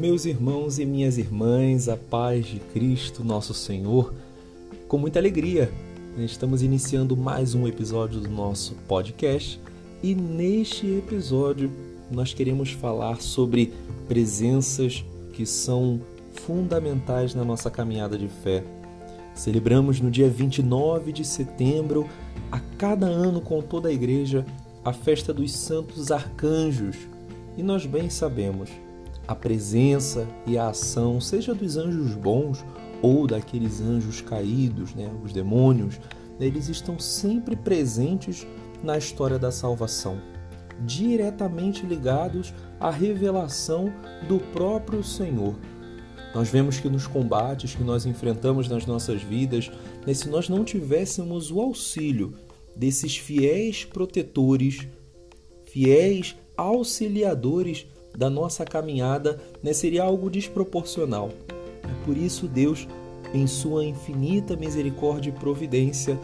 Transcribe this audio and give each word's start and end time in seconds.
Meus 0.00 0.24
irmãos 0.24 0.78
e 0.78 0.86
minhas 0.86 1.18
irmãs, 1.18 1.86
a 1.86 1.94
paz 1.94 2.46
de 2.46 2.58
Cristo, 2.58 3.22
nosso 3.22 3.52
Senhor, 3.52 4.14
com 4.88 4.96
muita 4.96 5.18
alegria, 5.18 5.70
estamos 6.16 6.62
iniciando 6.62 7.14
mais 7.14 7.54
um 7.54 7.68
episódio 7.68 8.18
do 8.18 8.30
nosso 8.30 8.74
podcast 8.88 9.60
e 10.02 10.14
neste 10.14 10.86
episódio 10.86 11.70
nós 12.10 12.32
queremos 12.32 12.72
falar 12.72 13.20
sobre 13.20 13.74
presenças 14.08 15.04
que 15.34 15.44
são 15.44 16.00
fundamentais 16.32 17.34
na 17.34 17.44
nossa 17.44 17.70
caminhada 17.70 18.16
de 18.16 18.28
fé. 18.28 18.64
Celebramos 19.34 20.00
no 20.00 20.10
dia 20.10 20.30
29 20.30 21.12
de 21.12 21.26
setembro, 21.26 22.08
a 22.50 22.58
cada 22.78 23.04
ano 23.04 23.42
com 23.42 23.60
toda 23.60 23.90
a 23.90 23.92
igreja, 23.92 24.46
a 24.82 24.94
festa 24.94 25.34
dos 25.34 25.52
santos 25.52 26.10
arcanjos. 26.10 26.96
E 27.54 27.62
nós 27.62 27.84
bem 27.84 28.08
sabemos, 28.08 28.70
a 29.30 29.34
presença 29.36 30.26
e 30.44 30.58
a 30.58 30.70
ação, 30.70 31.20
seja 31.20 31.54
dos 31.54 31.76
anjos 31.76 32.16
bons 32.16 32.64
ou 33.00 33.28
daqueles 33.28 33.80
anjos 33.80 34.20
caídos, 34.20 34.92
né, 34.92 35.08
os 35.24 35.32
demônios, 35.32 36.00
eles 36.40 36.68
estão 36.68 36.98
sempre 36.98 37.54
presentes 37.54 38.44
na 38.82 38.98
história 38.98 39.38
da 39.38 39.52
salvação, 39.52 40.20
diretamente 40.84 41.86
ligados 41.86 42.52
à 42.80 42.90
revelação 42.90 43.92
do 44.26 44.40
próprio 44.52 45.04
Senhor. 45.04 45.54
Nós 46.34 46.48
vemos 46.48 46.80
que 46.80 46.88
nos 46.88 47.06
combates 47.06 47.76
que 47.76 47.84
nós 47.84 48.06
enfrentamos 48.06 48.68
nas 48.68 48.84
nossas 48.84 49.22
vidas, 49.22 49.70
né, 50.04 50.12
se 50.12 50.28
nós 50.28 50.48
não 50.48 50.64
tivéssemos 50.64 51.52
o 51.52 51.60
auxílio 51.60 52.34
desses 52.74 53.16
fiéis 53.16 53.84
protetores, 53.84 54.88
fiéis 55.66 56.34
auxiliadores 56.56 57.86
da 58.16 58.28
nossa 58.28 58.64
caminhada, 58.64 59.40
né, 59.62 59.72
seria 59.72 60.02
algo 60.02 60.30
desproporcional. 60.30 61.30
Por 62.04 62.16
isso, 62.16 62.46
Deus, 62.46 62.86
em 63.32 63.46
sua 63.46 63.84
infinita 63.84 64.56
misericórdia 64.56 65.30
e 65.30 65.32
providência, 65.32 66.18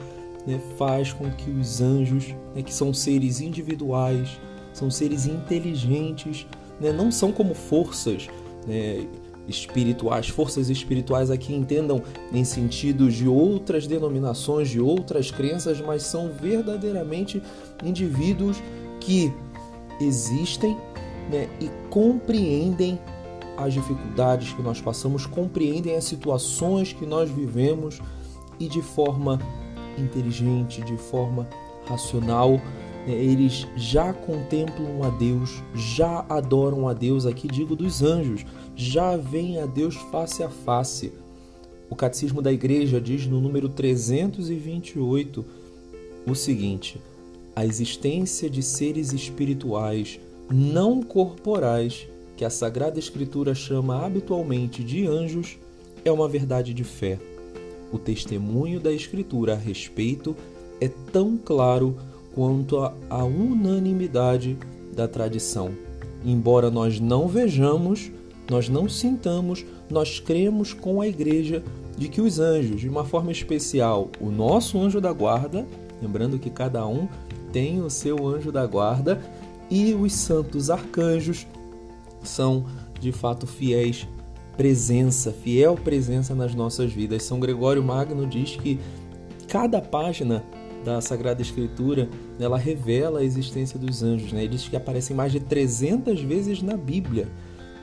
né, 0.46 0.60
faz 0.76 1.12
com 1.12 1.30
que 1.30 1.50
os 1.50 1.80
anjos, 1.80 2.34
né, 2.54 2.62
que 2.62 2.72
são 2.72 2.92
seres 2.92 3.40
individuais, 3.40 4.40
são 4.72 4.90
seres 4.90 5.26
inteligentes, 5.26 6.46
né, 6.80 6.92
não 6.92 7.10
são 7.10 7.32
como 7.32 7.54
forças 7.54 8.28
né, 8.66 9.06
espirituais, 9.48 10.28
forças 10.28 10.68
espirituais 10.68 11.30
aqui 11.30 11.54
entendam 11.54 12.02
em 12.32 12.44
sentido 12.44 13.10
de 13.10 13.28
outras 13.28 13.86
denominações, 13.86 14.68
de 14.68 14.80
outras 14.80 15.30
crenças, 15.30 15.80
mas 15.80 16.02
são 16.02 16.30
verdadeiramente 16.30 17.42
indivíduos 17.84 18.60
que 19.00 19.32
existem 20.00 20.76
né, 21.30 21.48
e 21.60 21.68
compreendem 21.90 22.98
as 23.56 23.72
dificuldades 23.72 24.52
que 24.52 24.62
nós 24.62 24.80
passamos, 24.80 25.26
compreendem 25.26 25.96
as 25.96 26.04
situações 26.04 26.92
que 26.92 27.06
nós 27.06 27.30
vivemos 27.30 28.00
e 28.60 28.68
de 28.68 28.82
forma 28.82 29.40
inteligente, 29.98 30.82
de 30.82 30.96
forma 30.96 31.48
racional, 31.86 32.52
né, 33.06 33.14
eles 33.14 33.66
já 33.76 34.12
contemplam 34.12 35.02
a 35.02 35.10
Deus, 35.10 35.62
já 35.74 36.24
adoram 36.28 36.88
a 36.88 36.92
Deus, 36.92 37.24
aqui 37.24 37.48
digo 37.48 37.74
dos 37.74 38.02
anjos, 38.02 38.44
já 38.74 39.16
veem 39.16 39.60
a 39.60 39.66
Deus 39.66 39.94
face 39.94 40.42
a 40.42 40.50
face. 40.50 41.12
O 41.88 41.94
Catecismo 41.94 42.42
da 42.42 42.52
Igreja 42.52 43.00
diz 43.00 43.26
no 43.26 43.40
número 43.40 43.68
328 43.68 45.44
o 46.26 46.34
seguinte: 46.34 47.00
a 47.54 47.64
existência 47.64 48.50
de 48.50 48.62
seres 48.62 49.12
espirituais 49.12 50.20
não 50.50 51.02
corporais, 51.02 52.06
que 52.36 52.44
a 52.44 52.50
Sagrada 52.50 52.98
Escritura 52.98 53.54
chama 53.54 54.04
habitualmente 54.04 54.84
de 54.84 55.06
anjos, 55.06 55.58
é 56.04 56.12
uma 56.12 56.28
verdade 56.28 56.74
de 56.74 56.84
fé. 56.84 57.18
O 57.92 57.98
testemunho 57.98 58.78
da 58.78 58.92
Escritura 58.92 59.54
a 59.54 59.56
respeito 59.56 60.36
é 60.80 60.88
tão 61.12 61.36
claro 61.36 61.96
quanto 62.34 62.78
a, 62.78 63.24
unanimidade 63.24 64.58
da 64.94 65.08
tradição. 65.08 65.70
Embora 66.24 66.70
nós 66.70 67.00
não 67.00 67.26
vejamos, 67.26 68.10
nós 68.50 68.68
não 68.68 68.88
sintamos, 68.88 69.64
nós 69.88 70.20
cremos 70.20 70.72
com 70.72 71.00
a 71.00 71.08
Igreja 71.08 71.62
de 71.96 72.08
que 72.08 72.20
os 72.20 72.38
anjos, 72.38 72.80
de 72.80 72.88
uma 72.88 73.04
forma 73.04 73.32
especial, 73.32 74.10
o 74.20 74.30
nosso 74.30 74.78
anjo 74.78 75.00
da 75.00 75.12
guarda, 75.12 75.66
lembrando 76.02 76.38
que 76.38 76.50
cada 76.50 76.86
um 76.86 77.08
tem 77.52 77.80
o 77.80 77.88
seu 77.88 78.26
anjo 78.26 78.52
da 78.52 78.66
guarda, 78.66 79.18
e 79.70 79.94
os 79.94 80.12
santos 80.12 80.70
arcanjos 80.70 81.46
são 82.22 82.64
de 83.00 83.12
fato 83.12 83.46
fiéis 83.46 84.06
presença, 84.56 85.32
fiel 85.32 85.74
presença 85.74 86.34
nas 86.34 86.54
nossas 86.54 86.92
vidas. 86.92 87.22
São 87.22 87.38
Gregório 87.38 87.82
Magno 87.82 88.26
diz 88.26 88.56
que 88.56 88.80
cada 89.46 89.80
página 89.80 90.42
da 90.84 91.00
Sagrada 91.00 91.42
Escritura 91.42 92.08
ela 92.38 92.56
revela 92.56 93.20
a 93.20 93.24
existência 93.24 93.78
dos 93.78 94.02
anjos. 94.02 94.32
Né? 94.32 94.44
Ele 94.44 94.56
diz 94.56 94.68
que 94.68 94.76
aparecem 94.76 95.14
mais 95.14 95.32
de 95.32 95.40
300 95.40 96.20
vezes 96.22 96.62
na 96.62 96.76
Bíblia. 96.76 97.28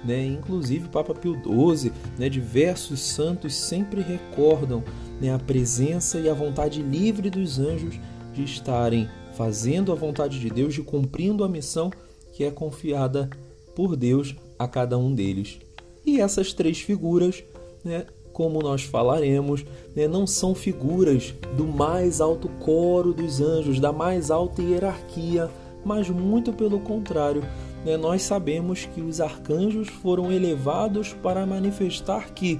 Né? 0.03 0.25
Inclusive, 0.25 0.89
Papa 0.89 1.13
Pio 1.13 1.35
XII, 1.35 1.91
né? 2.17 2.27
diversos 2.27 3.01
santos 3.01 3.53
sempre 3.53 4.01
recordam 4.01 4.83
né? 5.21 5.33
a 5.33 5.39
presença 5.39 6.19
e 6.19 6.29
a 6.29 6.33
vontade 6.33 6.81
livre 6.81 7.29
dos 7.29 7.59
anjos 7.59 7.99
de 8.33 8.43
estarem 8.43 9.07
fazendo 9.35 9.91
a 9.91 9.95
vontade 9.95 10.39
de 10.39 10.49
Deus, 10.49 10.73
de 10.73 10.81
cumprindo 10.81 11.43
a 11.43 11.49
missão 11.49 11.91
que 12.31 12.43
é 12.43 12.51
confiada 12.51 13.29
por 13.75 13.95
Deus 13.95 14.35
a 14.57 14.67
cada 14.67 14.97
um 14.97 15.13
deles. 15.13 15.59
E 16.05 16.19
essas 16.19 16.53
três 16.53 16.79
figuras, 16.79 17.43
né, 17.83 18.05
como 18.31 18.61
nós 18.61 18.83
falaremos, 18.83 19.63
né, 19.95 20.07
não 20.07 20.25
são 20.25 20.53
figuras 20.55 21.33
do 21.55 21.65
mais 21.65 22.19
alto 22.19 22.49
coro 22.59 23.13
dos 23.13 23.39
anjos, 23.39 23.79
da 23.79 23.91
mais 23.91 24.31
alta 24.31 24.61
hierarquia, 24.61 25.49
mas 25.85 26.09
muito 26.09 26.51
pelo 26.51 26.79
contrário. 26.79 27.43
Né, 27.85 27.95
nós 27.97 28.23
sabemos 28.23 28.85
que 28.85 29.01
os 29.01 29.21
arcanjos 29.21 29.87
foram 29.87 30.31
elevados 30.31 31.13
para 31.13 31.45
manifestar 31.45 32.33
que 32.33 32.59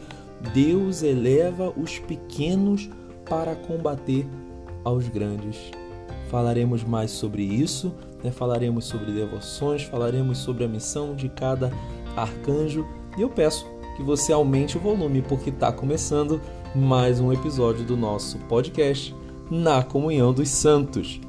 Deus 0.54 1.04
eleva 1.04 1.74
os 1.76 2.00
pequenos 2.00 2.90
para 3.26 3.56
combater 3.56 4.28
aos 4.84 5.08
grandes 5.08 5.72
falaremos 6.34 6.84
mais 6.84 7.12
sobre 7.12 7.44
isso, 7.44 7.94
né? 8.24 8.32
falaremos 8.32 8.86
sobre 8.86 9.12
devoções, 9.12 9.84
falaremos 9.84 10.40
sobre 10.40 10.64
a 10.64 10.68
missão 10.68 11.14
de 11.14 11.30
cada 11.30 11.72
arcanjo 12.18 12.88
e 13.16 13.22
eu 13.22 13.30
peço 13.30 13.68
que 13.96 14.02
você 14.02 14.34
aumente 14.34 14.76
o 14.76 14.80
volume 14.80 15.22
porque 15.22 15.52
está 15.52 15.72
começando 15.72 16.42
mais 16.74 17.20
um 17.20 17.32
episódio 17.32 17.86
do 17.86 17.96
nosso 17.96 18.40
podcast 18.50 19.16
Na 19.52 19.84
Comunhão 19.84 20.34
dos 20.34 20.50
Santos. 20.50 21.22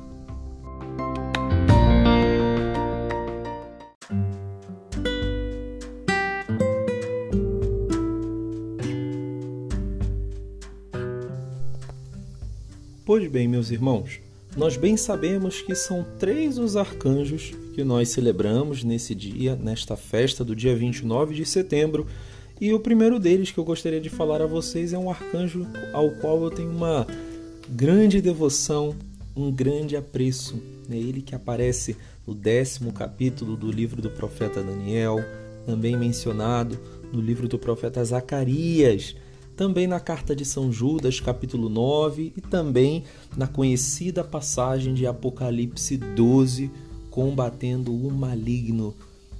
Pois 13.04 13.30
bem, 13.30 13.46
meus 13.46 13.70
irmãos, 13.70 14.23
nós 14.56 14.76
bem 14.76 14.96
sabemos 14.96 15.60
que 15.60 15.74
são 15.74 16.06
três 16.18 16.58
os 16.58 16.76
arcanjos 16.76 17.52
que 17.74 17.82
nós 17.82 18.10
celebramos 18.10 18.84
nesse 18.84 19.14
dia, 19.14 19.56
nesta 19.56 19.96
festa 19.96 20.44
do 20.44 20.54
dia 20.54 20.76
29 20.76 21.34
de 21.34 21.44
setembro. 21.44 22.06
E 22.60 22.72
o 22.72 22.78
primeiro 22.78 23.18
deles 23.18 23.50
que 23.50 23.58
eu 23.58 23.64
gostaria 23.64 24.00
de 24.00 24.08
falar 24.08 24.40
a 24.40 24.46
vocês 24.46 24.92
é 24.92 24.98
um 24.98 25.10
arcanjo 25.10 25.66
ao 25.92 26.10
qual 26.12 26.40
eu 26.42 26.50
tenho 26.50 26.70
uma 26.70 27.04
grande 27.68 28.20
devoção, 28.20 28.94
um 29.36 29.50
grande 29.50 29.96
apreço. 29.96 30.62
É 30.88 30.96
ele 30.96 31.20
que 31.20 31.34
aparece 31.34 31.96
no 32.24 32.32
décimo 32.32 32.92
capítulo 32.92 33.56
do 33.56 33.72
livro 33.72 34.00
do 34.00 34.10
profeta 34.10 34.62
Daniel, 34.62 35.18
também 35.66 35.96
mencionado 35.96 36.78
no 37.12 37.20
livro 37.20 37.48
do 37.48 37.58
profeta 37.58 38.04
Zacarias 38.04 39.16
também 39.56 39.86
na 39.86 40.00
carta 40.00 40.34
de 40.34 40.44
São 40.44 40.72
Judas, 40.72 41.20
capítulo 41.20 41.68
9, 41.68 42.32
e 42.36 42.40
também 42.40 43.04
na 43.36 43.46
conhecida 43.46 44.24
passagem 44.24 44.94
de 44.94 45.06
Apocalipse 45.06 45.96
12, 45.96 46.70
combatendo 47.10 47.94
o 47.94 48.10
maligno. 48.10 48.94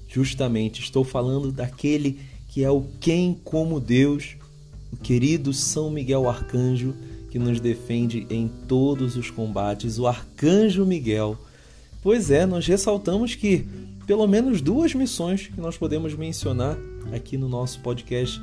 Justamente, 0.08 0.80
estou 0.80 1.04
falando 1.04 1.50
daquele 1.50 2.20
que 2.48 2.62
é 2.62 2.70
o 2.70 2.84
quem 3.00 3.36
como 3.42 3.80
Deus, 3.80 4.36
o 4.92 4.96
querido 4.96 5.52
São 5.52 5.90
Miguel 5.90 6.28
Arcanjo, 6.28 6.94
que 7.30 7.38
nos 7.38 7.58
defende 7.58 8.26
em 8.30 8.48
todos 8.68 9.16
os 9.16 9.28
combates, 9.28 9.98
o 9.98 10.06
Arcanjo 10.06 10.86
Miguel. 10.86 11.36
Pois 12.00 12.30
é, 12.30 12.46
nós 12.46 12.64
ressaltamos 12.64 13.34
que 13.34 13.66
pelo 14.06 14.26
menos 14.28 14.60
duas 14.60 14.94
missões 14.94 15.48
que 15.48 15.60
nós 15.60 15.76
podemos 15.76 16.14
mencionar 16.14 16.78
aqui 17.12 17.36
no 17.36 17.48
nosso 17.48 17.80
podcast 17.80 18.40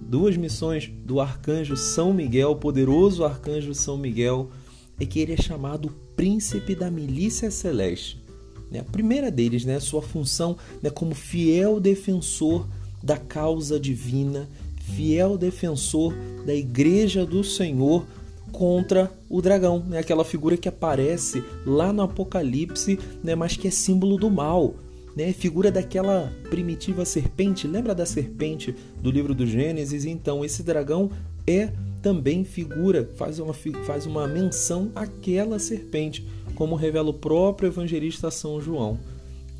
duas 0.00 0.36
missões 0.36 0.90
do 1.04 1.20
arcanjo 1.20 1.76
São 1.76 2.12
Miguel, 2.12 2.56
poderoso 2.56 3.24
arcanjo 3.24 3.74
São 3.74 3.96
Miguel, 3.96 4.50
é 4.98 5.06
que 5.06 5.20
ele 5.20 5.32
é 5.32 5.36
chamado 5.36 5.94
príncipe 6.16 6.74
da 6.74 6.90
milícia 6.90 7.50
celeste. 7.50 8.22
Né? 8.70 8.80
A 8.80 8.84
primeira 8.84 9.30
deles, 9.30 9.64
né, 9.64 9.80
sua 9.80 10.02
função 10.02 10.56
né, 10.82 10.90
como 10.90 11.14
fiel 11.14 11.80
defensor 11.80 12.66
da 13.02 13.16
causa 13.16 13.80
divina, 13.80 14.48
fiel 14.94 15.38
defensor 15.38 16.14
da 16.44 16.54
igreja 16.54 17.24
do 17.24 17.42
Senhor 17.42 18.04
contra 18.52 19.10
o 19.28 19.40
dragão, 19.40 19.84
né? 19.88 19.98
aquela 19.98 20.24
figura 20.24 20.56
que 20.56 20.68
aparece 20.68 21.42
lá 21.64 21.92
no 21.92 22.02
Apocalipse, 22.02 22.98
né? 23.22 23.34
mas 23.34 23.56
que 23.56 23.68
é 23.68 23.70
símbolo 23.70 24.16
do 24.16 24.30
mal. 24.30 24.74
Né? 25.16 25.32
Figura 25.32 25.70
daquela 25.70 26.32
primitiva 26.48 27.04
serpente, 27.04 27.66
lembra 27.66 27.94
da 27.94 28.06
serpente 28.06 28.74
do 29.02 29.10
livro 29.10 29.34
do 29.34 29.46
Gênesis? 29.46 30.04
Então, 30.04 30.44
esse 30.44 30.62
dragão 30.62 31.10
é 31.46 31.72
também 32.00 32.44
figura, 32.44 33.10
faz 33.16 33.38
uma, 33.38 33.52
faz 33.52 34.06
uma 34.06 34.26
menção 34.26 34.90
àquela 34.94 35.58
serpente, 35.58 36.26
como 36.54 36.74
revela 36.74 37.10
o 37.10 37.14
próprio 37.14 37.68
evangelista 37.68 38.30
São 38.30 38.60
João. 38.60 38.98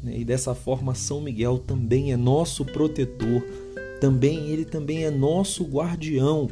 Né? 0.02 0.19
E 0.20 0.25
dessa 0.25 0.55
forma, 0.55 0.94
São 0.94 1.20
Miguel 1.20 1.58
também 1.58 2.12
é 2.12 2.17
nosso 2.17 2.64
protetor, 2.64 3.43
também 4.00 4.49
ele 4.49 4.64
também 4.64 5.05
é 5.05 5.11
nosso 5.11 5.64
guardião 5.64 6.49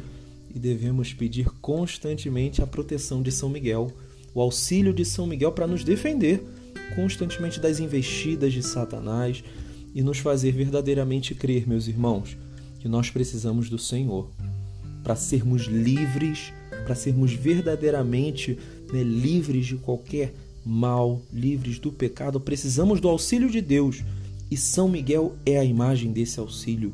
e 0.53 0.59
devemos 0.59 1.13
pedir 1.13 1.49
constantemente 1.61 2.61
a 2.61 2.67
proteção 2.67 3.21
de 3.21 3.31
São 3.31 3.49
Miguel, 3.49 3.91
o 4.33 4.41
auxílio 4.41 4.93
de 4.93 5.03
São 5.03 5.25
Miguel 5.25 5.51
para 5.51 5.67
nos 5.67 5.83
defender 5.83 6.43
constantemente 6.95 7.59
das 7.59 7.79
investidas 7.79 8.53
de 8.53 8.63
Satanás 8.63 9.43
e 9.93 10.01
nos 10.01 10.19
fazer 10.19 10.51
verdadeiramente 10.51 11.33
crer, 11.33 11.67
meus 11.67 11.87
irmãos, 11.87 12.37
que 12.79 12.87
nós 12.87 13.09
precisamos 13.09 13.69
do 13.69 13.77
Senhor 13.77 14.29
para 15.03 15.15
sermos 15.15 15.63
livres, 15.63 16.53
para 16.85 16.95
sermos 16.95 17.33
verdadeiramente 17.33 18.57
né, 18.91 19.03
livres 19.03 19.65
de 19.65 19.75
qualquer 19.77 20.33
mal, 20.65 21.21
livres 21.31 21.79
do 21.79 21.91
pecado. 21.91 22.39
Precisamos 22.39 22.99
do 22.99 23.07
auxílio 23.07 23.49
de 23.49 23.61
Deus 23.61 24.03
e 24.51 24.57
São 24.57 24.87
Miguel 24.87 25.35
é 25.45 25.57
a 25.57 25.63
imagem 25.63 26.11
desse 26.11 26.39
auxílio. 26.39 26.93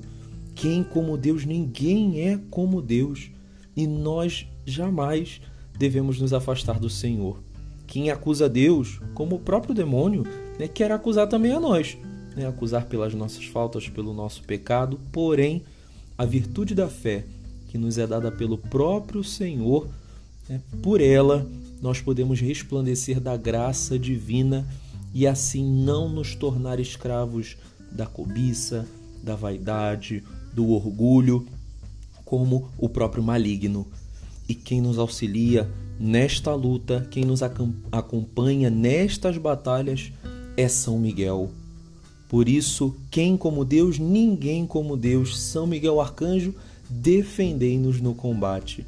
Quem 0.54 0.84
como 0.84 1.18
Deus? 1.18 1.46
Ninguém 1.46 2.22
é 2.22 2.40
como 2.50 2.82
Deus 2.82 3.30
e 3.76 3.86
nós 3.86 4.48
jamais 4.66 5.42
devemos 5.78 6.20
nos 6.20 6.34
afastar 6.34 6.80
do 6.80 6.90
Senhor. 6.90 7.45
Quem 7.88 8.10
acusa 8.10 8.50
Deus, 8.50 9.00
como 9.14 9.36
o 9.36 9.40
próprio 9.40 9.74
demônio, 9.74 10.24
né, 10.60 10.68
quer 10.68 10.92
acusar 10.92 11.28
também 11.28 11.52
a 11.52 11.60
nós, 11.60 11.98
né, 12.36 12.48
acusar 12.48 12.86
pelas 12.86 13.14
nossas 13.14 13.46
faltas, 13.46 13.88
pelo 13.88 14.14
nosso 14.14 14.44
pecado, 14.44 15.00
porém, 15.12 15.64
a 16.18 16.26
virtude 16.26 16.74
da 16.74 16.88
fé 16.88 17.26
que 17.70 17.78
nos 17.78 17.98
é 17.98 18.08
dada 18.08 18.32
pelo 18.32 18.58
próprio 18.58 19.24
Senhor, 19.24 19.88
né, 20.48 20.62
por 20.82 21.02
ela 21.02 21.46
nós 21.82 22.02
podemos 22.02 22.40
resplandecer 22.40 23.20
da 23.20 23.36
graça 23.38 24.00
divina 24.00 24.66
e 25.14 25.28
assim 25.28 25.64
não 25.64 26.10
nos 26.10 26.36
tornar 26.36 26.80
escravos 26.80 27.58
da 27.92 28.06
cobiça, 28.06 28.88
da 29.22 29.36
vaidade, 29.36 30.24
do 30.54 30.70
orgulho 30.70 31.46
como 32.24 32.70
o 32.78 32.90
próprio 32.90 33.24
maligno. 33.24 33.86
E 34.48 34.56
quem 34.56 34.82
nos 34.82 34.98
auxilia 34.98 35.70
nesta 36.00 36.54
luta, 36.54 37.08
quem 37.10 37.24
nos 37.24 37.42
acompanha 37.92 38.70
nestas 38.70 39.38
batalhas 39.38 40.12
é 40.58 40.68
São 40.68 41.00
Miguel. 41.00 41.52
Por 42.28 42.50
isso, 42.50 42.96
quem 43.12 43.38
como 43.38 43.64
Deus, 43.64 44.00
ninguém 44.00 44.66
como 44.66 44.98
Deus, 44.98 45.40
São 45.40 45.68
Miguel 45.68 46.02
Arcanjo, 46.02 46.54
defendei-nos 46.90 48.02
no 48.02 48.14
combate. 48.14 48.86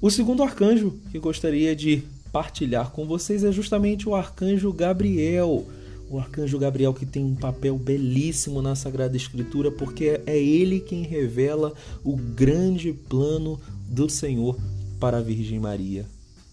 O 0.00 0.10
segundo 0.10 0.42
arcanjo 0.42 0.94
que 1.10 1.18
gostaria 1.18 1.74
de 1.74 2.02
partilhar 2.30 2.90
com 2.90 3.06
vocês 3.06 3.42
é 3.42 3.50
justamente 3.50 4.08
o 4.08 4.14
arcanjo 4.14 4.72
Gabriel 4.72 5.66
o 6.10 6.18
arcanjo 6.18 6.58
Gabriel 6.58 6.94
que 6.94 7.04
tem 7.04 7.24
um 7.24 7.34
papel 7.34 7.76
belíssimo 7.76 8.62
na 8.62 8.74
Sagrada 8.74 9.16
Escritura, 9.16 9.70
porque 9.70 10.20
é 10.26 10.38
ele 10.38 10.80
quem 10.80 11.02
revela 11.02 11.74
o 12.02 12.16
grande 12.16 12.92
plano 12.92 13.60
do 13.88 14.08
Senhor 14.08 14.58
para 14.98 15.18
a 15.18 15.22
Virgem 15.22 15.60
Maria. 15.60 16.06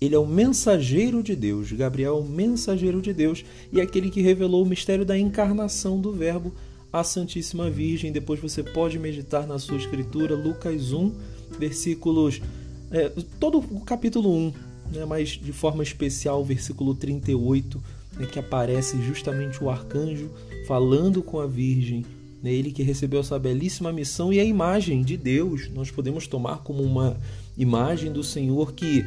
Ele 0.06 0.16
é 0.16 0.19
o 0.19 0.28
mensageiro 0.28 1.24
de 1.24 1.36
Deus, 1.36 1.72
Gabriel 1.72 2.18
é 2.18 2.19
o 2.19 2.24
mensageiro 2.24 3.02
de 3.02 3.12
Deus 3.12 3.44
e 3.74 3.80
é 3.80 3.84
aquele 3.84 4.12
que 4.12 4.22
revelou 4.22 4.63
o 4.63 4.66
mistério 4.66 5.04
da 5.04 5.18
encarnação 5.18 6.00
do 6.00 6.12
Verbo 6.12 6.54
à 6.94 7.04
Santíssima 7.04 7.69
Virgem. 7.69 8.12
Depois 8.12 8.40
você 8.40 8.62
pode 8.62 9.00
meditar 9.00 9.48
na 9.48 9.57
sua 9.57 9.78
escritura, 9.78 10.36
Lucas 10.36 10.94
1, 10.94 11.12
versículos. 11.57 12.40
É, 12.92 13.12
todo 13.40 13.57
o 13.57 13.81
capítulo 13.81 14.31
1, 14.31 14.54
né, 14.94 15.06
mas 15.06 15.30
de 15.30 15.52
forma 15.52 15.81
especial, 15.81 16.46
versículo 16.46 16.94
38 16.94 17.81
né, 18.18 18.28
que 18.28 18.38
aparece 18.38 19.02
justamente 19.02 19.63
o 19.63 19.69
arcanjo 19.69 20.30
falando 20.68 21.24
com 21.24 21.40
a 21.40 21.48
Virgem, 21.48 22.06
né, 22.44 22.54
ele 22.54 22.72
que 22.72 22.84
recebeu 22.84 23.22
essa 23.22 23.40
belíssima 23.40 23.92
missão 23.92 24.31
e 24.31 24.40
a 24.40 24.44
imagem 24.44 25.02
de 25.02 25.18
Deus 25.18 25.69
nós 25.74 25.90
podemos 25.90 26.28
tomar 26.28 26.60
como 26.60 26.84
uma 26.84 27.18
imagem 27.57 28.12
do 28.12 28.24
Senhor 28.24 28.74
que 28.74 29.04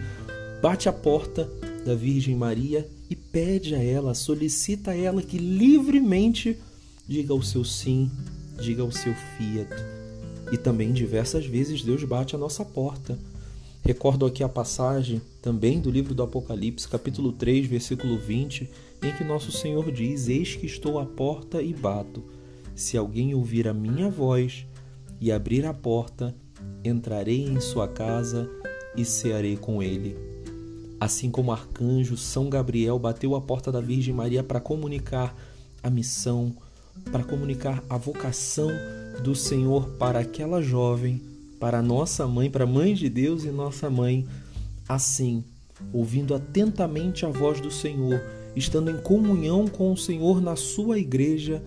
bate 0.61 0.89
a 0.89 0.93
porta 0.93 1.49
da 1.85 1.95
Virgem 1.95 2.35
Maria 2.35 2.89
e 3.09 3.17
pede 3.17 3.75
a 3.75 3.83
ela, 3.83 4.15
solicita 4.15 4.91
a 4.91 4.97
ela 4.97 5.23
que 5.23 5.39
livremente 5.39 6.59
diga 7.07 7.35
o 7.35 7.43
seu 7.43 7.65
sim, 7.65 8.11
diga 8.61 8.85
o 8.85 8.93
seu 8.93 9.15
fiat. 9.15 9.71
E 10.53 10.57
também 10.57 10.93
diversas 10.93 11.47
vezes 11.47 11.83
Deus 11.83 12.05
bate 12.05 12.35
a 12.35 12.39
nossa 12.39 12.65
porta 12.65 13.19
Recordo 13.89 14.27
aqui 14.27 14.45
a 14.45 14.49
passagem 14.51 15.19
também 15.41 15.81
do 15.81 15.91
livro 15.91 16.15
do 16.15 16.23
Apocalipse, 16.23 16.87
capítulo 16.87 17.33
3, 17.33 17.67
versículo 17.67 18.19
20, 18.19 18.69
em 19.03 19.17
que 19.17 19.25
nosso 19.25 19.51
Senhor 19.51 19.91
diz: 19.91 20.29
Eis 20.29 20.55
que 20.55 20.67
estou 20.67 20.99
à 20.99 21.07
porta 21.07 21.63
e 21.63 21.73
bato. 21.73 22.23
Se 22.75 22.99
alguém 22.99 23.35
ouvir 23.35 23.67
a 23.67 23.73
minha 23.73 24.11
voz 24.11 24.67
e 25.19 25.33
abrir 25.33 25.65
a 25.65 25.73
porta, 25.73 26.35
entrarei 26.85 27.45
em 27.47 27.61
sua 27.61 27.89
casa 27.89 28.47
e 28.95 29.07
cearei 29.07 29.57
com 29.57 29.83
ele. 29.83 30.28
Assim 31.00 31.31
como 31.31 31.50
o 31.50 31.53
arcanjo 31.53 32.17
São 32.17 32.49
Gabriel 32.49 32.99
bateu 32.99 33.35
a 33.37 33.41
porta 33.41 33.71
da 33.71 33.81
Virgem 33.81 34.15
Maria 34.15 34.43
para 34.43 34.61
comunicar 34.61 35.35
a 35.83 35.89
missão, 35.89 36.55
para 37.12 37.23
comunicar 37.23 37.83
a 37.89 37.97
vocação 37.97 38.71
do 39.23 39.35
Senhor 39.35 39.89
para 39.91 40.19
aquela 40.19 40.61
jovem, 40.61 41.23
para 41.61 41.83
nossa 41.83 42.27
mãe, 42.27 42.50
para 42.50 42.65
a 42.65 42.67
mãe 42.67 42.95
de 42.95 43.09
Deus 43.09 43.45
e 43.45 43.49
nossa 43.49 43.89
mãe, 43.89 44.27
assim, 44.89 45.45
ouvindo 45.93 46.35
atentamente 46.35 47.25
a 47.25 47.29
voz 47.29 47.61
do 47.61 47.71
Senhor, 47.71 48.21
estando 48.56 48.91
em 48.91 48.99
comunhão 48.99 49.67
com 49.69 49.93
o 49.93 49.97
Senhor 49.97 50.41
na 50.41 50.56
sua 50.56 50.99
igreja, 50.99 51.62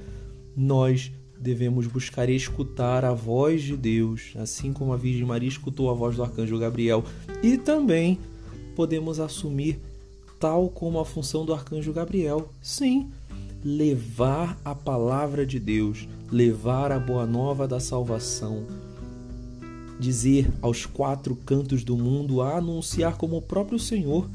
nós 0.56 1.12
devemos 1.40 1.88
buscar 1.88 2.30
escutar 2.30 3.04
a 3.04 3.14
voz 3.14 3.64
de 3.64 3.76
Deus, 3.76 4.34
assim 4.36 4.72
como 4.72 4.94
a 4.94 4.98
Virgem 4.98 5.26
Maria 5.26 5.50
escutou 5.50 5.90
a 5.90 5.94
voz 5.94 6.16
do 6.16 6.24
arcanjo 6.24 6.60
Gabriel, 6.60 7.04
e 7.42 7.58
também 7.58 8.20
podemos 8.76 9.20
assumir 9.20 9.80
tal 10.40 10.70
como 10.70 11.00
a 11.00 11.06
função 11.06 11.46
do 11.46 11.54
arcanjo 11.54 11.94
Gabriel. 11.94 12.50
Sim, 12.62 13.12
levar 13.64 14.60
a 14.66 14.74
palavra 14.74 15.46
de 15.46 15.60
Deus, 15.60 16.08
levar 16.32 16.92
a 16.92 17.00
boa 17.00 17.26
nova 17.26 17.68
da 17.68 17.80
salvação 17.80 18.66
dizer 20.02 20.52
aos 20.62 20.86
quatro 20.86 21.36
cantos 21.36 21.84
do 21.84 21.96
mundo, 21.96 22.42
a 22.42 22.58
anunciar 22.58 23.18
como 23.18 23.38
o 23.38 23.42
próprio 23.42 23.78
Senhor, 23.78 24.28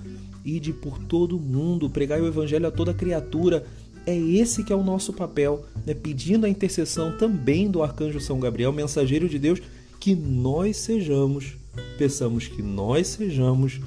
ide 0.45 0.73
por 0.73 0.97
todo 0.97 1.37
o 1.37 1.41
mundo, 1.41 1.91
pregai 1.91 2.21
o 2.21 2.27
evangelho 2.27 2.69
a 2.69 2.71
toda 2.71 2.95
criatura. 2.95 3.67
É 4.07 4.17
esse 4.17 4.63
que 4.63 4.73
é 4.73 4.77
o 4.77 4.85
nosso 4.85 5.13
papel, 5.13 5.65
né? 5.85 5.93
pedindo 5.93 6.47
a 6.47 6.49
intercessão 6.49 7.19
também 7.19 7.69
do 7.69 7.83
arcanjo 7.83 8.21
São 8.21 8.39
Gabriel, 8.39 8.73
mensageiro 8.73 9.29
de 9.29 9.41
Deus, 9.41 9.61
que 9.99 10.15
nós 10.15 10.77
sejamos, 10.77 11.57
peçamos 11.99 12.47
que 12.47 12.63
nós 12.63 13.09
sejamos 13.09 13.81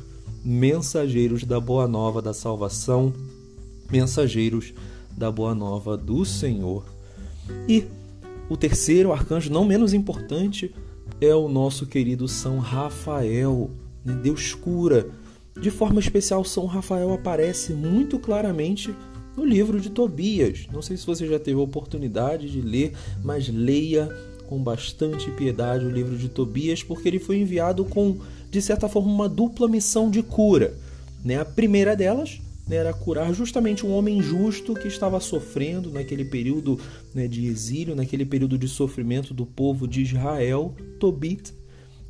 mensageiros 0.50 1.44
da 1.44 1.60
boa 1.60 1.88
nova 1.88 2.24
da 2.24 2.34
salvação, 2.34 3.14
mensageiros 3.92 4.74
da 5.16 5.32
boa 5.32 5.54
nova 5.54 5.96
do 5.96 6.26
Senhor. 6.26 6.84
E 7.68 7.86
o 8.50 8.58
terceiro 8.58 9.12
arcanjo, 9.12 9.52
não 9.52 9.64
menos 9.64 9.94
importante, 9.94 10.74
é 11.22 11.36
o 11.36 11.48
nosso 11.48 11.86
querido 11.86 12.28
São 12.28 12.58
Rafael. 12.58 13.70
Né? 14.04 14.20
Deus 14.24 14.56
cura. 14.56 15.12
De 15.62 15.70
forma 15.70 16.00
especial, 16.00 16.44
São 16.44 16.66
Rafael 16.66 17.14
aparece 17.14 17.74
muito 17.74 18.18
claramente 18.18 18.96
no 19.38 19.46
livro 19.46 19.80
de 19.80 19.92
Tobias. 19.92 20.66
Não 20.74 20.82
sei 20.82 20.98
se 20.98 21.06
você 21.06 21.28
já 21.28 21.38
teve 21.38 21.60
a 21.60 21.64
oportunidade 21.64 22.50
de 22.50 22.60
ler, 22.60 22.94
mas 23.24 23.48
leia 23.50 24.10
com 24.48 24.58
bastante 24.58 25.30
piedade 25.30 25.86
o 25.86 25.92
livro 25.92 26.18
de 26.18 26.28
Tobias, 26.28 26.82
porque 26.82 27.08
ele 27.08 27.20
foi 27.20 27.38
enviado 27.38 27.86
com, 27.86 28.18
de 28.50 28.62
certa 28.62 28.88
forma, 28.90 29.12
uma 29.12 29.30
dupla 29.30 29.68
missão 29.68 30.10
de 30.10 30.24
cura. 30.24 30.74
Né? 31.24 31.40
A 31.40 31.46
primeira 31.46 31.96
delas 31.96 32.40
né, 32.68 32.78
era 32.78 32.94
curar 32.94 33.34
justamente 33.34 33.86
um 33.86 33.92
homem 33.92 34.22
justo 34.22 34.74
que 34.74 34.88
estava 34.88 35.20
sofrendo 35.20 35.92
naquele 35.92 36.24
período 36.24 36.80
né, 37.14 37.28
de 37.28 37.46
exílio, 37.48 37.96
naquele 37.96 38.26
período 38.26 38.58
de 38.58 38.68
sofrimento 38.68 39.34
do 39.34 39.46
povo 39.46 39.88
de 39.88 40.02
Israel, 40.02 40.74
Tobit, 41.00 41.54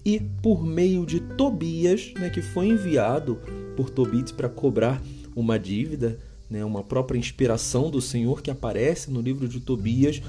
e 0.05 0.19
por 0.41 0.63
meio 0.65 1.05
de 1.05 1.19
Tobias, 1.19 2.13
né, 2.19 2.29
que 2.29 2.41
foi 2.41 2.67
enviado 2.67 3.39
por 3.75 3.89
Tobit 3.89 4.33
para 4.33 4.49
cobrar 4.49 5.01
uma 5.35 5.57
dívida, 5.57 6.19
né, 6.49 6.65
uma 6.65 6.83
própria 6.83 7.17
inspiração 7.17 7.89
do 7.89 8.01
Senhor 8.01 8.41
que 8.41 8.51
aparece 8.51 9.11
no 9.11 9.21
livro 9.21 9.47
de 9.47 9.59
Tobias, 9.59 10.21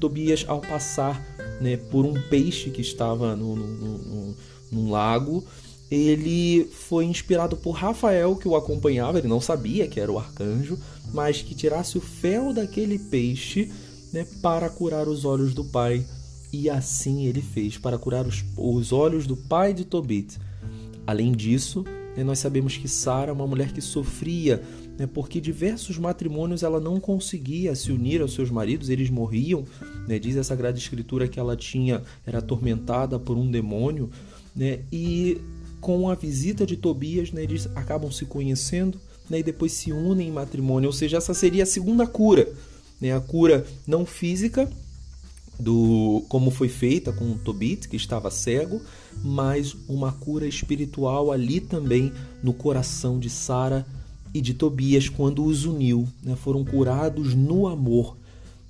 Tobias, 0.00 0.44
ao 0.46 0.60
passar 0.60 1.24
né, 1.60 1.76
por 1.76 2.04
um 2.04 2.14
peixe 2.28 2.70
que 2.70 2.80
estava 2.80 3.34
no, 3.34 3.56
no, 3.56 3.98
no, 3.98 4.36
num 4.70 4.90
lago, 4.90 5.44
ele 5.90 6.64
foi 6.64 7.04
inspirado 7.04 7.56
por 7.56 7.72
Rafael, 7.72 8.34
que 8.36 8.48
o 8.48 8.56
acompanhava, 8.56 9.18
ele 9.18 9.28
não 9.28 9.40
sabia 9.40 9.86
que 9.86 10.00
era 10.00 10.10
o 10.10 10.18
arcanjo, 10.18 10.78
mas 11.12 11.42
que 11.42 11.54
tirasse 11.54 11.96
o 11.96 12.00
fel 12.00 12.52
daquele 12.52 12.98
peixe 12.98 13.70
né, 14.12 14.26
para 14.42 14.68
curar 14.68 15.08
os 15.08 15.24
olhos 15.24 15.54
do 15.54 15.64
pai. 15.64 16.04
E 16.52 16.70
assim 16.70 17.26
ele 17.26 17.42
fez, 17.42 17.76
para 17.76 17.98
curar 17.98 18.26
os, 18.26 18.44
os 18.56 18.92
olhos 18.92 19.26
do 19.26 19.36
pai 19.36 19.74
de 19.74 19.84
Tobit. 19.84 20.38
Além 21.06 21.32
disso, 21.32 21.84
né, 22.16 22.24
nós 22.24 22.38
sabemos 22.38 22.76
que 22.76 22.88
Sara 22.88 23.30
é 23.30 23.32
uma 23.32 23.46
mulher 23.46 23.72
que 23.72 23.80
sofria, 23.80 24.62
né, 24.98 25.06
porque 25.06 25.40
diversos 25.40 25.98
matrimônios 25.98 26.62
ela 26.62 26.80
não 26.80 26.98
conseguia 26.98 27.74
se 27.76 27.92
unir 27.92 28.22
aos 28.22 28.32
seus 28.32 28.50
maridos, 28.50 28.88
eles 28.88 29.10
morriam. 29.10 29.64
Né, 30.08 30.18
diz 30.18 30.36
a 30.36 30.42
Sagrada 30.42 30.78
Escritura 30.78 31.28
que 31.28 31.38
ela 31.38 31.56
tinha 31.56 32.02
era 32.24 32.38
atormentada 32.38 33.18
por 33.18 33.36
um 33.36 33.48
demônio. 33.48 34.10
Né, 34.56 34.80
e 34.90 35.40
com 35.80 36.08
a 36.08 36.14
visita 36.14 36.64
de 36.64 36.76
Tobias, 36.76 37.30
né, 37.30 37.42
eles 37.42 37.68
acabam 37.74 38.10
se 38.10 38.24
conhecendo 38.24 38.98
né, 39.28 39.40
e 39.40 39.42
depois 39.42 39.72
se 39.72 39.92
unem 39.92 40.28
em 40.28 40.32
matrimônio. 40.32 40.88
Ou 40.88 40.92
seja, 40.92 41.18
essa 41.18 41.34
seria 41.34 41.64
a 41.64 41.66
segunda 41.66 42.06
cura. 42.06 42.48
Né, 43.00 43.14
a 43.14 43.20
cura 43.20 43.66
não 43.86 44.06
física, 44.06 44.70
do 45.58 46.24
como 46.28 46.50
foi 46.50 46.68
feita 46.68 47.12
com 47.12 47.36
Tobit, 47.38 47.88
que 47.88 47.96
estava 47.96 48.30
cego, 48.30 48.80
mas 49.22 49.74
uma 49.88 50.12
cura 50.12 50.46
espiritual 50.46 51.32
ali 51.32 51.60
também 51.60 52.12
no 52.42 52.52
coração 52.52 53.18
de 53.18 53.30
Sara 53.30 53.86
e 54.34 54.40
de 54.40 54.54
Tobias 54.54 55.08
quando 55.08 55.44
os 55.44 55.64
uniu, 55.64 56.06
né? 56.22 56.36
foram 56.36 56.64
curados 56.64 57.34
no 57.34 57.66
amor, 57.66 58.16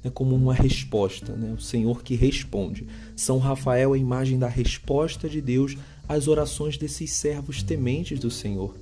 né? 0.07 0.11
como 0.15 0.35
uma 0.35 0.55
resposta, 0.55 1.33
né? 1.35 1.55
o 1.57 1.61
Senhor 1.61 2.03
que 2.03 2.15
responde. 2.15 2.87
São 3.17 3.39
Rafael 3.39 3.95
é 3.95 3.99
a 3.99 4.01
imagem 4.01 4.39
da 4.39 4.49
resposta 4.49 5.29
de 5.29 5.41
Deus 5.41 5.77
às 6.09 6.29
orações 6.29 6.79
desses 6.79 7.11
servos 7.13 7.63
tementes 7.63 8.19
do 8.19 8.31
Senhor. 8.31 8.75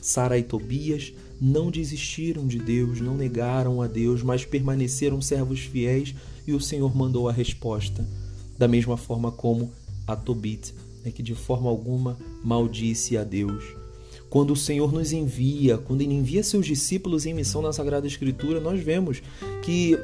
Sara 0.00 0.38
e 0.38 0.42
Tobias 0.42 1.12
não 1.40 1.70
desistiram 1.70 2.46
de 2.46 2.58
Deus, 2.58 3.00
não 3.00 3.16
negaram 3.16 3.80
a 3.80 3.86
Deus, 3.86 4.22
mas 4.22 4.44
permaneceram 4.44 5.20
servos 5.20 5.60
fiéis 5.60 6.14
e 6.46 6.52
o 6.52 6.60
Senhor 6.60 6.94
mandou 6.94 7.28
a 7.28 7.32
resposta. 7.32 8.06
Da 8.56 8.68
mesma 8.68 8.96
forma 8.96 9.32
como 9.32 9.72
a 10.06 10.14
Tobit, 10.14 10.74
né, 11.04 11.10
que 11.10 11.22
de 11.22 11.34
forma 11.34 11.70
alguma 11.70 12.16
maldisse 12.44 13.16
a 13.16 13.24
Deus. 13.24 13.64
Quando 14.28 14.52
o 14.52 14.56
Senhor 14.56 14.92
nos 14.92 15.12
envia, 15.12 15.78
quando 15.78 16.02
Ele 16.02 16.12
envia 16.12 16.42
seus 16.42 16.66
discípulos 16.66 17.24
em 17.24 17.32
missão 17.32 17.62
na 17.62 17.72
Sagrada 17.72 18.06
Escritura, 18.06 18.60
nós 18.60 18.80
vemos 18.80 19.22
que 19.62 19.98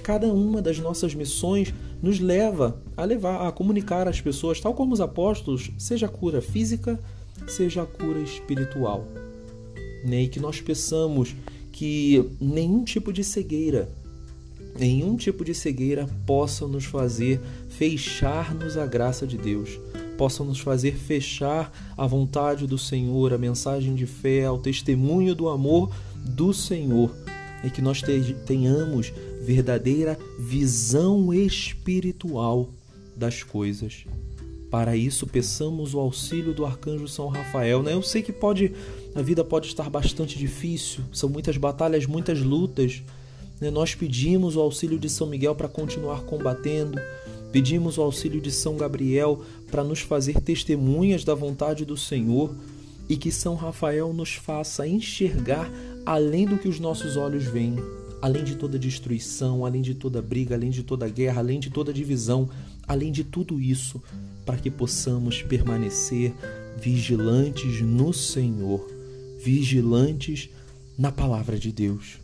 cada 0.00 0.26
uma 0.26 0.60
das 0.60 0.78
nossas 0.78 1.14
missões 1.14 1.72
nos 2.02 2.18
leva 2.18 2.80
a 2.96 3.04
levar 3.04 3.46
a 3.46 3.52
comunicar 3.52 4.08
às 4.08 4.20
pessoas, 4.20 4.60
tal 4.60 4.74
como 4.74 4.92
os 4.92 5.00
apóstolos, 5.00 5.70
seja 5.78 6.06
a 6.06 6.08
cura 6.08 6.40
física, 6.40 6.98
seja 7.46 7.82
a 7.82 7.86
cura 7.86 8.20
espiritual. 8.20 9.06
E 10.04 10.28
que 10.28 10.40
nós 10.40 10.60
peçamos 10.60 11.34
que 11.72 12.30
nenhum 12.40 12.84
tipo 12.84 13.12
de 13.12 13.22
cegueira, 13.22 13.88
nenhum 14.78 15.16
tipo 15.16 15.44
de 15.44 15.54
cegueira 15.54 16.08
possa 16.26 16.66
nos 16.66 16.84
fazer 16.84 17.40
fechar-nos 17.68 18.76
à 18.76 18.86
graça 18.86 19.26
de 19.26 19.36
Deus, 19.36 19.78
possa 20.16 20.44
nos 20.44 20.60
fazer 20.60 20.96
fechar 20.96 21.72
a 21.96 22.06
vontade 22.06 22.66
do 22.66 22.76
Senhor, 22.76 23.32
a 23.32 23.38
mensagem 23.38 23.94
de 23.94 24.06
fé, 24.06 24.44
ao 24.44 24.58
testemunho 24.58 25.34
do 25.34 25.48
amor 25.48 25.90
do 26.24 26.52
Senhor, 26.52 27.10
e 27.64 27.70
que 27.70 27.80
nós 27.80 28.02
tenhamos 28.46 29.12
verdadeira 29.40 30.18
visão 30.38 31.32
espiritual 31.32 32.68
das 33.16 33.42
coisas. 33.42 34.04
Para 34.70 34.96
isso, 34.96 35.26
peçamos 35.26 35.94
o 35.94 35.98
auxílio 35.98 36.54
do 36.54 36.64
arcanjo 36.64 37.08
São 37.08 37.26
Rafael. 37.26 37.82
Né? 37.82 37.92
Eu 37.92 38.02
sei 38.02 38.22
que 38.22 38.32
pode, 38.32 38.72
a 39.14 39.20
vida 39.20 39.42
pode 39.42 39.66
estar 39.66 39.90
bastante 39.90 40.38
difícil, 40.38 41.02
são 41.12 41.28
muitas 41.28 41.56
batalhas, 41.56 42.06
muitas 42.06 42.40
lutas. 42.40 43.02
Né? 43.60 43.68
Nós 43.70 43.94
pedimos 43.96 44.54
o 44.54 44.60
auxílio 44.60 44.98
de 44.98 45.10
São 45.10 45.26
Miguel 45.26 45.56
para 45.56 45.68
continuar 45.68 46.22
combatendo, 46.22 47.00
pedimos 47.50 47.98
o 47.98 48.02
auxílio 48.02 48.40
de 48.40 48.52
São 48.52 48.76
Gabriel 48.76 49.42
para 49.70 49.82
nos 49.82 50.00
fazer 50.00 50.40
testemunhas 50.40 51.24
da 51.24 51.34
vontade 51.34 51.84
do 51.84 51.96
Senhor 51.96 52.54
e 53.08 53.16
que 53.16 53.32
São 53.32 53.56
Rafael 53.56 54.12
nos 54.12 54.34
faça 54.34 54.86
enxergar 54.86 55.68
além 56.06 56.46
do 56.46 56.56
que 56.56 56.68
os 56.68 56.78
nossos 56.78 57.16
olhos 57.16 57.42
veem, 57.42 57.76
além 58.20 58.44
de 58.44 58.56
toda 58.56 58.78
destruição, 58.78 59.64
além 59.64 59.82
de 59.82 59.94
toda 59.94 60.20
briga, 60.20 60.54
além 60.54 60.70
de 60.70 60.82
toda 60.82 61.08
guerra, 61.08 61.40
além 61.40 61.58
de 61.58 61.70
toda 61.70 61.92
divisão, 61.92 62.48
além 62.86 63.10
de 63.10 63.24
tudo 63.24 63.60
isso, 63.60 64.02
para 64.44 64.56
que 64.56 64.70
possamos 64.70 65.42
permanecer 65.42 66.32
vigilantes 66.78 67.80
no 67.80 68.12
Senhor, 68.12 68.86
vigilantes 69.42 70.50
na 70.98 71.10
palavra 71.10 71.58
de 71.58 71.72
Deus. 71.72 72.18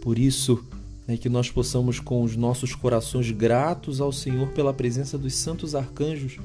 Por 0.00 0.18
isso, 0.18 0.64
é 1.06 1.16
que 1.16 1.28
nós 1.28 1.50
possamos, 1.50 2.00
com 2.00 2.22
os 2.22 2.36
nossos 2.36 2.74
corações 2.74 3.30
gratos 3.30 4.00
ao 4.00 4.12
Senhor 4.12 4.48
pela 4.48 4.72
presença 4.72 5.18
dos 5.18 5.34
santos 5.34 5.74
arcanjos 5.74 6.38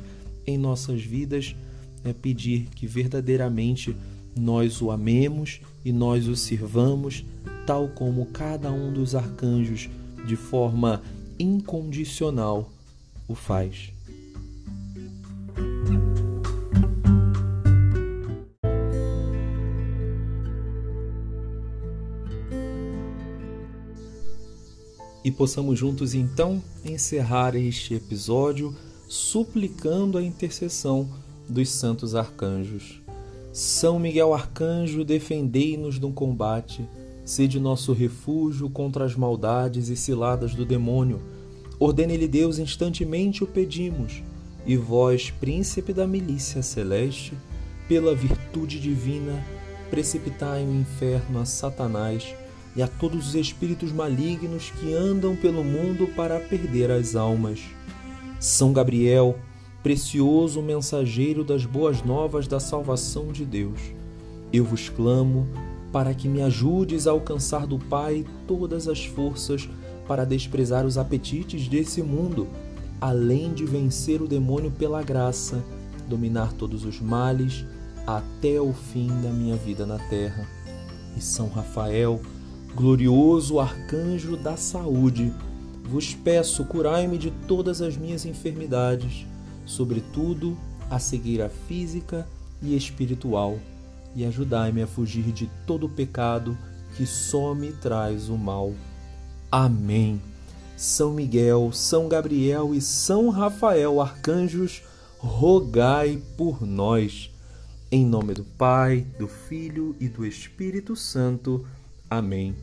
em 0.45 0.57
nossas 0.57 1.01
vidas, 1.01 1.55
é 2.03 2.13
pedir 2.13 2.67
que 2.75 2.87
verdadeiramente 2.87 3.95
nós 4.35 4.81
o 4.81 4.91
amemos 4.91 5.61
e 5.83 5.91
nós 5.91 6.27
o 6.27 6.35
sirvamos, 6.35 7.25
tal 7.67 7.89
como 7.89 8.27
cada 8.27 8.71
um 8.71 8.93
dos 8.93 9.13
arcanjos, 9.13 9.89
de 10.25 10.37
forma 10.37 11.01
incondicional, 11.37 12.71
o 13.27 13.35
faz. 13.35 13.91
E 25.25 25.29
possamos 25.29 25.77
juntos 25.77 26.13
então 26.13 26.63
encerrar 26.85 27.53
este 27.53 27.95
episódio 27.95 28.73
suplicando 29.09 30.17
a 30.17 30.23
intercessão 30.23 31.09
dos 31.49 31.69
santos 31.69 32.15
arcanjos. 32.15 33.01
São 33.51 33.99
Miguel 33.99 34.33
Arcanjo, 34.33 35.03
defendei-nos 35.03 35.99
no 35.99 36.13
combate, 36.13 36.87
sede 37.27 37.59
nosso 37.59 37.93
refúgio 37.93 38.69
contra 38.69 39.05
as 39.05 39.15
maldades 39.15 39.89
e 39.89 39.95
ciladas 39.95 40.55
do 40.55 40.65
demônio 40.65 41.21
Ordene-lhe 41.79 42.27
Deus, 42.27 42.57
instantemente 42.57 43.43
o 43.43 43.47
pedimos. 43.47 44.23
E 44.65 44.75
vós, 44.75 45.29
príncipe 45.29 45.93
da 45.93 46.07
milícia 46.07 46.61
celeste, 46.63 47.33
pela 47.87 48.15
virtude 48.15 48.79
divina, 48.79 49.43
precipitai 49.89 50.65
no 50.65 50.81
inferno 50.81 51.39
a 51.39 51.45
Satanás 51.45 52.35
e 52.75 52.81
a 52.81 52.87
todos 52.87 53.29
os 53.29 53.35
espíritos 53.35 53.91
malignos 53.91 54.71
que 54.71 54.93
andam 54.93 55.35
pelo 55.35 55.63
mundo 55.63 56.07
para 56.15 56.39
perder 56.39 56.91
as 56.91 57.15
almas. 57.15 57.61
São 58.39 58.73
Gabriel, 58.73 59.37
precioso 59.81 60.61
mensageiro 60.61 61.43
das 61.43 61.63
boas 61.63 62.01
novas 62.01 62.47
da 62.47 62.59
salvação 62.59 63.31
de 63.31 63.45
Deus, 63.45 63.79
eu 64.51 64.65
vos 64.65 64.89
clamo 64.89 65.47
para 65.97 66.13
que 66.13 66.27
me 66.27 66.43
ajudes 66.43 67.07
a 67.07 67.11
alcançar 67.11 67.65
do 67.65 67.79
Pai 67.79 68.23
todas 68.45 68.87
as 68.87 69.03
forças 69.03 69.67
para 70.07 70.27
desprezar 70.27 70.85
os 70.85 70.95
apetites 70.95 71.67
desse 71.67 72.03
mundo, 72.03 72.47
além 73.01 73.51
de 73.51 73.65
vencer 73.65 74.21
o 74.21 74.27
demônio 74.27 74.69
pela 74.69 75.01
graça, 75.01 75.59
dominar 76.07 76.53
todos 76.53 76.85
os 76.85 77.01
males 77.01 77.65
até 78.05 78.61
o 78.61 78.73
fim 78.73 79.07
da 79.23 79.31
minha 79.31 79.55
vida 79.55 79.87
na 79.87 79.97
terra. 79.97 80.47
E 81.17 81.19
São 81.19 81.49
Rafael, 81.49 82.21
glorioso 82.75 83.59
arcanjo 83.59 84.37
da 84.37 84.55
saúde, 84.55 85.33
vos 85.83 86.13
peço, 86.13 86.63
curai-me 86.65 87.17
de 87.17 87.31
todas 87.47 87.81
as 87.81 87.97
minhas 87.97 88.23
enfermidades, 88.23 89.25
sobretudo 89.65 90.55
a 90.91 90.99
cegueira 90.99 91.49
física 91.67 92.27
e 92.61 92.77
espiritual, 92.77 93.57
e 94.15 94.25
ajudai-me 94.25 94.81
a 94.81 94.87
fugir 94.87 95.31
de 95.31 95.49
todo 95.65 95.85
o 95.85 95.89
pecado 95.89 96.57
que 96.95 97.05
só 97.05 97.53
me 97.53 97.71
traz 97.71 98.29
o 98.29 98.37
mal. 98.37 98.73
Amém. 99.51 100.21
São 100.75 101.11
Miguel, 101.11 101.71
São 101.73 102.07
Gabriel 102.07 102.73
e 102.73 102.81
São 102.81 103.29
Rafael, 103.29 103.99
arcanjos, 103.99 104.83
rogai 105.17 106.21
por 106.35 106.65
nós. 106.65 107.31
Em 107.91 108.05
nome 108.05 108.33
do 108.33 108.43
Pai, 108.43 109.05
do 109.17 109.27
Filho 109.27 109.95
e 109.99 110.07
do 110.07 110.25
Espírito 110.25 110.95
Santo. 110.95 111.65
Amém. 112.09 112.55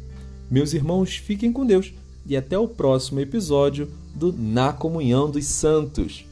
Meus 0.51 0.75
irmãos, 0.75 1.17
fiquem 1.17 1.53
com 1.53 1.65
Deus 1.65 1.93
e 2.27 2.37
até 2.37 2.59
o 2.59 2.69
próximo 2.69 3.21
episódio 3.21 3.91
do 4.15 4.33
Na 4.33 4.73
Comunhão 4.73 5.31
dos 5.31 5.47
Santos. 5.47 6.25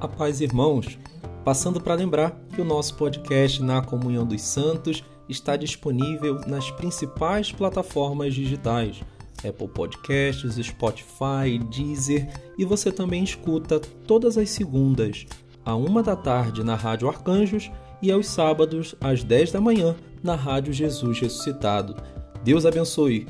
A 0.00 0.06
paz, 0.06 0.40
irmãos. 0.40 0.96
Passando 1.44 1.80
para 1.80 1.94
lembrar 1.94 2.30
que 2.54 2.60
o 2.60 2.64
nosso 2.64 2.94
podcast 2.94 3.60
Na 3.60 3.82
Comunhão 3.82 4.24
dos 4.24 4.42
Santos 4.42 5.02
está 5.28 5.56
disponível 5.56 6.40
nas 6.46 6.70
principais 6.70 7.50
plataformas 7.50 8.32
digitais. 8.32 9.00
Apple 9.38 9.66
Podcasts, 9.66 10.54
Spotify, 10.54 11.58
Deezer 11.68 12.28
e 12.56 12.64
você 12.64 12.92
também 12.92 13.24
escuta 13.24 13.80
todas 13.80 14.38
as 14.38 14.50
segundas, 14.50 15.26
à 15.64 15.74
uma 15.74 16.00
da 16.00 16.14
tarde 16.14 16.62
na 16.62 16.76
Rádio 16.76 17.08
Arcanjos 17.08 17.68
e 18.00 18.12
aos 18.12 18.28
sábados 18.28 18.94
às 19.00 19.24
10 19.24 19.50
da 19.50 19.60
manhã 19.60 19.96
na 20.22 20.36
Rádio 20.36 20.72
Jesus 20.72 21.18
Ressuscitado. 21.18 21.96
Deus 22.44 22.64
abençoe 22.64 23.26